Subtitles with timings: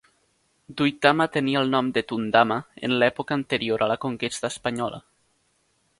[0.79, 2.57] Duitama tenia el nom de Tundama
[2.89, 5.03] en l'època anterior a la conquesta espanyola.